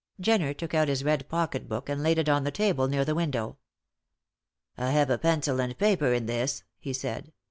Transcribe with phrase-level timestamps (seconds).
[0.19, 3.13] Jenner took out his red pocket book and laid it on the table near the
[3.13, 3.57] window.
[4.75, 7.31] "I have a pencil and paper in this," he said.